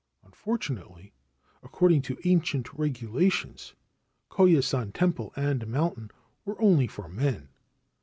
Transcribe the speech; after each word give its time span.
Unfortunately, 0.23 1.13
according 1.61 2.01
to 2.01 2.17
ancient 2.27 2.73
regulations, 2.73 3.75
Koya 4.31 4.63
San 4.63 4.91
temple 4.91 5.31
and 5.35 5.67
mountain 5.67 6.09
were 6.43 6.59
only 6.59 6.87
for 6.87 7.07
men. 7.07 7.49